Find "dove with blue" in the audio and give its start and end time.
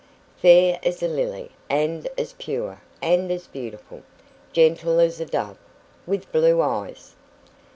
5.27-6.59